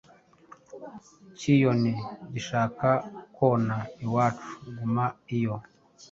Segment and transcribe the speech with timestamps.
[1.37, 1.91] Kiyone
[2.33, 2.89] gishaka
[3.35, 5.05] kona iwacu guma
[5.37, 5.55] iyo